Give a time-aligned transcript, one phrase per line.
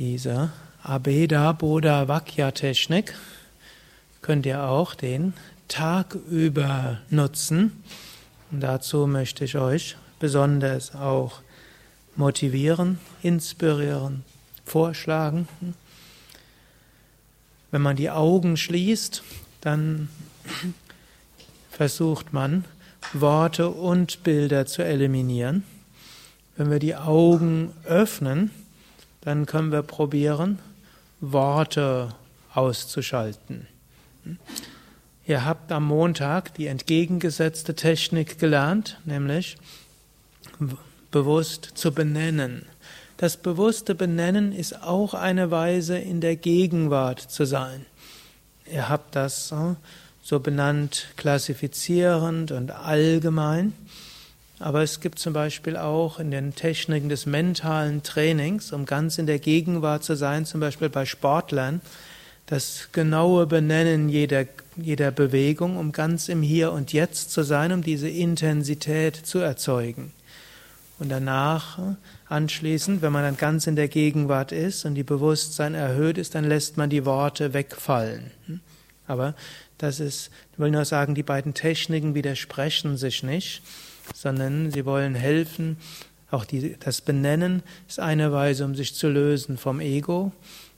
[0.00, 0.50] Diese
[0.82, 3.12] Abeda Bodha Vakya Technik
[4.22, 5.34] könnt ihr auch den
[5.68, 7.84] Tag über nutzen.
[8.50, 11.42] Und dazu möchte ich euch besonders auch
[12.16, 14.24] motivieren, inspirieren,
[14.64, 15.46] vorschlagen.
[17.70, 19.22] Wenn man die Augen schließt,
[19.60, 20.08] dann
[21.70, 22.64] versucht man,
[23.12, 25.62] Worte und Bilder zu eliminieren.
[26.56, 28.50] Wenn wir die Augen öffnen,
[29.20, 30.58] dann können wir probieren,
[31.20, 32.14] Worte
[32.54, 33.66] auszuschalten.
[35.26, 39.56] Ihr habt am Montag die entgegengesetzte Technik gelernt, nämlich
[41.10, 42.66] bewusst zu benennen.
[43.16, 47.84] Das bewusste Benennen ist auch eine Weise, in der Gegenwart zu sein.
[48.72, 49.52] Ihr habt das
[50.22, 53.74] so benannt, klassifizierend und allgemein.
[54.60, 59.26] Aber es gibt zum Beispiel auch in den Techniken des mentalen Trainings, um ganz in
[59.26, 61.80] der Gegenwart zu sein, zum Beispiel bei Sportlern,
[62.44, 64.44] das genaue Benennen jeder,
[64.76, 70.12] jeder Bewegung, um ganz im Hier und Jetzt zu sein, um diese Intensität zu erzeugen.
[70.98, 71.78] Und danach,
[72.28, 76.44] anschließend, wenn man dann ganz in der Gegenwart ist und die Bewusstsein erhöht ist, dann
[76.44, 78.30] lässt man die Worte wegfallen.
[79.06, 79.34] Aber
[79.78, 83.62] das ist, ich will nur sagen, die beiden Techniken widersprechen sich nicht
[84.14, 85.76] sondern sie wollen helfen.
[86.30, 90.32] Auch die, das Benennen ist eine Weise, um sich zu lösen vom Ego,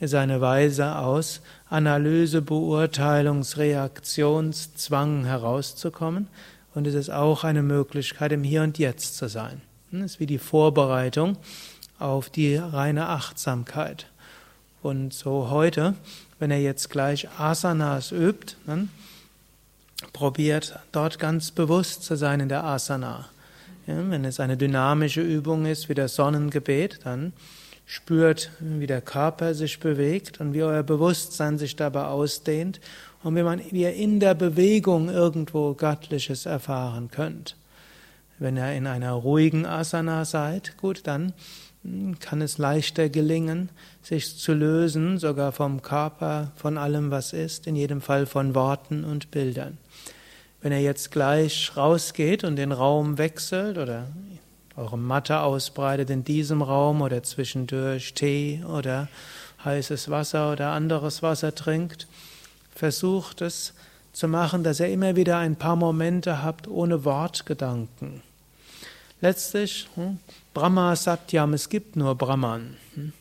[0.00, 6.28] ist eine Weise aus Analyse, Beurteilungs, Reaktionszwang herauszukommen
[6.74, 9.60] und es ist auch eine Möglichkeit, im Hier und Jetzt zu sein.
[9.92, 11.36] Es ist wie die Vorbereitung
[11.98, 14.06] auf die reine Achtsamkeit.
[14.82, 15.94] Und so heute,
[16.38, 18.90] wenn er jetzt gleich Asanas übt, dann
[20.12, 23.28] probiert dort ganz bewusst zu sein in der Asana.
[23.86, 27.32] Ja, wenn es eine dynamische Übung ist, wie das Sonnengebet, dann
[27.86, 32.80] spürt, wie der Körper sich bewegt und wie euer Bewusstsein sich dabei ausdehnt
[33.22, 37.56] und wie man wie ihr in der Bewegung irgendwo Göttliches erfahren könnt.
[38.44, 41.32] Wenn ihr in einer ruhigen Asana seid, gut, dann
[41.82, 43.70] hm, kann es leichter gelingen,
[44.02, 49.02] sich zu lösen, sogar vom Körper, von allem, was ist, in jedem Fall von Worten
[49.02, 49.78] und Bildern.
[50.60, 54.08] Wenn er jetzt gleich rausgeht und den Raum wechselt oder
[54.76, 59.08] eure Matte ausbreitet in diesem Raum oder zwischendurch Tee oder
[59.64, 62.08] heißes Wasser oder anderes Wasser trinkt,
[62.74, 63.72] versucht es
[64.12, 68.20] zu machen, dass ihr immer wieder ein paar Momente habt ohne Wortgedanken.
[69.24, 70.18] Letztlich, hm,
[70.52, 72.76] Brahma Satyam, es gibt nur Brahman.
[72.94, 73.14] Hm.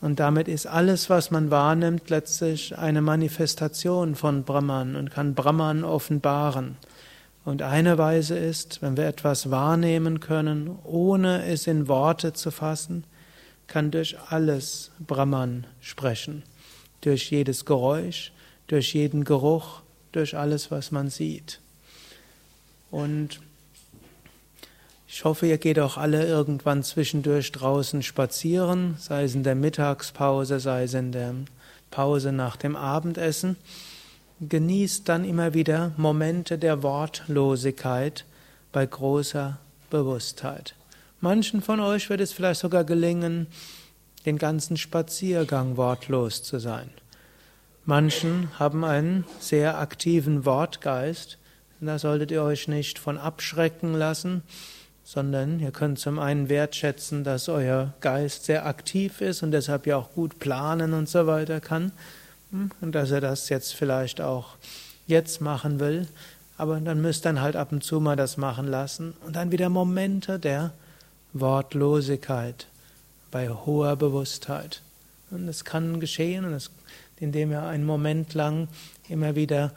[0.00, 5.82] Und damit ist alles, was man wahrnimmt, letztlich eine Manifestation von Brahman und kann Brahman
[5.82, 6.76] offenbaren.
[7.44, 13.02] Und eine Weise ist, wenn wir etwas wahrnehmen können, ohne es in Worte zu fassen,
[13.66, 16.44] kann durch alles Brahman sprechen.
[17.00, 18.30] Durch jedes Geräusch,
[18.68, 19.80] durch jeden Geruch,
[20.12, 21.58] durch alles, was man sieht.
[22.92, 23.40] Und
[25.12, 30.60] ich hoffe, ihr geht auch alle irgendwann zwischendurch draußen spazieren, sei es in der Mittagspause,
[30.60, 31.34] sei es in der
[31.90, 33.56] Pause nach dem Abendessen.
[34.40, 38.24] Genießt dann immer wieder Momente der Wortlosigkeit
[38.70, 39.58] bei großer
[39.90, 40.76] Bewusstheit.
[41.20, 43.48] Manchen von euch wird es vielleicht sogar gelingen,
[44.26, 46.88] den ganzen Spaziergang wortlos zu sein.
[47.84, 51.36] Manchen haben einen sehr aktiven Wortgeist,
[51.80, 54.44] da solltet ihr euch nicht von abschrecken lassen,
[55.12, 59.96] sondern ihr könnt zum einen wertschätzen, dass euer Geist sehr aktiv ist und deshalb ja
[59.96, 61.90] auch gut planen und so weiter kann.
[62.52, 64.54] Hm, und dass er das jetzt vielleicht auch
[65.08, 66.06] jetzt machen will,
[66.56, 69.14] aber dann müsst ihr dann halt ab und zu mal das machen lassen.
[69.26, 70.70] Und dann wieder Momente der
[71.32, 72.68] Wortlosigkeit
[73.32, 74.80] bei hoher Bewusstheit.
[75.32, 76.56] Und es kann geschehen,
[77.18, 78.68] indem ihr einen Moment lang
[79.08, 79.72] immer wieder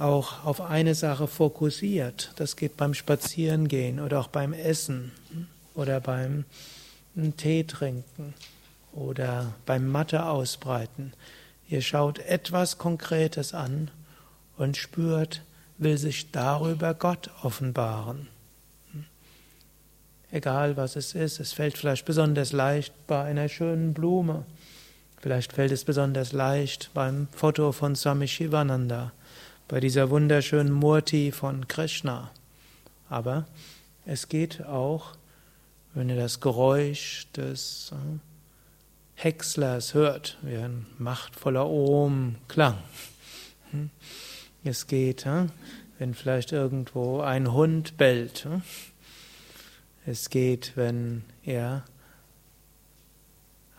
[0.00, 2.32] auch auf eine Sache fokussiert.
[2.36, 5.12] Das geht beim Spazierengehen oder auch beim Essen
[5.74, 6.44] oder beim
[7.36, 8.34] Tee trinken
[8.92, 11.12] oder beim Matte ausbreiten.
[11.68, 13.90] Ihr schaut etwas Konkretes an
[14.56, 15.42] und spürt,
[15.76, 18.28] will sich darüber Gott offenbaren.
[20.32, 24.44] Egal was es ist, es fällt vielleicht besonders leicht bei einer schönen Blume.
[25.20, 29.12] Vielleicht fällt es besonders leicht beim Foto von Swami Shivananda
[29.70, 32.32] bei dieser wunderschönen Murti von Krishna.
[33.08, 33.46] Aber
[34.04, 35.12] es geht auch,
[35.94, 38.18] wenn ihr das Geräusch des äh,
[39.14, 42.78] Häckslers hört, wie ein machtvoller Ohm-Klang.
[43.70, 43.90] Hm?
[44.64, 45.46] Es geht, äh,
[46.00, 48.46] wenn vielleicht irgendwo ein Hund bellt.
[48.46, 48.58] Äh?
[50.04, 51.84] Es geht, wenn er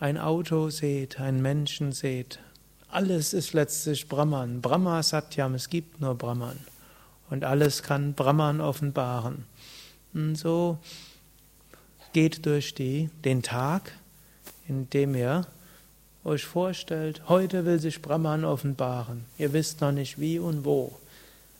[0.00, 2.38] ein Auto seht, einen Menschen seht,
[2.92, 4.60] alles ist letztlich Brahman.
[4.60, 6.58] Brahma Satyam, es gibt nur Brahman.
[7.30, 9.46] Und alles kann Brahman offenbaren.
[10.12, 10.78] Und so
[12.12, 13.92] geht durch die, den Tag,
[14.68, 15.46] in dem ihr
[16.24, 19.24] euch vorstellt, heute will sich Brahman offenbaren.
[19.38, 20.98] Ihr wisst noch nicht wie und wo.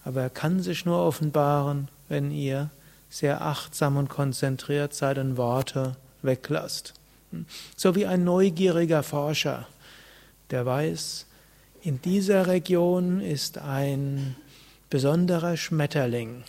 [0.05, 2.70] Aber er kann sich nur offenbaren, wenn ihr
[3.08, 6.93] sehr achtsam und konzentriert seid und Worte weglasst.
[7.76, 9.67] So wie ein neugieriger Forscher,
[10.52, 11.26] der weiß,
[11.82, 14.37] in dieser Region ist ein
[14.88, 16.44] besonderer Schmetterling.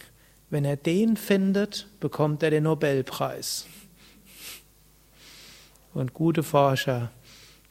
[0.52, 3.66] Wenn er den findet, bekommt er den Nobelpreis.
[5.96, 7.12] Und gute Forscher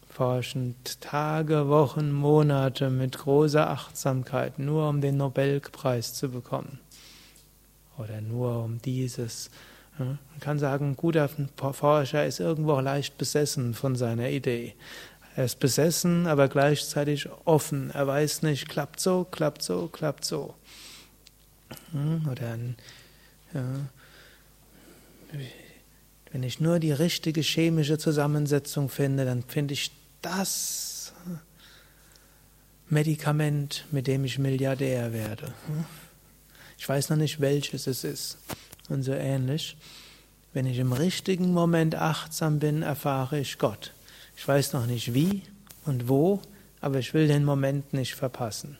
[0.09, 6.81] forschen Tage, Wochen, Monate mit großer Achtsamkeit, nur um den Nobelpreis zu bekommen.
[7.99, 9.51] Oder nur um dieses.
[9.99, 14.75] Man kann sagen, ein guter Forscher ist irgendwo leicht besessen von seiner Idee.
[15.35, 17.91] Er ist besessen, aber gleichzeitig offen.
[17.91, 20.55] Er weiß nicht, klappt so, klappt so, klappt so.
[22.31, 22.77] Oder ein,
[23.55, 23.65] ja,
[26.33, 29.91] wenn ich nur die richtige chemische Zusammensetzung finde, dann finde ich
[30.21, 31.13] das
[32.89, 35.53] Medikament, mit dem ich Milliardär werde.
[36.79, 38.39] Ich weiß noch nicht, welches es ist.
[38.89, 39.77] Und so ähnlich.
[40.53, 43.93] Wenn ich im richtigen Moment achtsam bin, erfahre ich Gott.
[44.43, 45.43] Ich weiß noch nicht wie
[45.87, 46.43] und wo,
[46.81, 48.77] aber ich will den Moment nicht verpassen.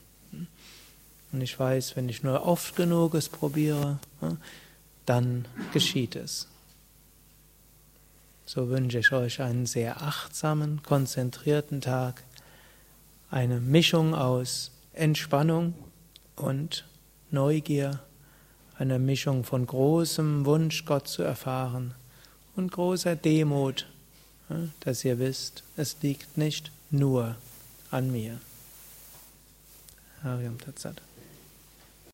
[1.31, 3.97] Und ich weiß, wenn ich nur oft genug es probiere,
[5.05, 6.49] dann geschieht es.
[8.45, 12.23] So wünsche ich euch einen sehr achtsamen, konzentrierten Tag,
[13.31, 15.75] eine Mischung aus Entspannung
[16.35, 16.83] und
[17.31, 18.01] Neugier,
[18.77, 21.95] eine Mischung von großem Wunsch, Gott zu erfahren
[22.57, 23.87] und großer Demut,
[24.81, 27.35] dass ihr wisst, es liegt nicht nur
[27.91, 28.39] an mir.
[30.23, 31.01] Hariam Tatsat.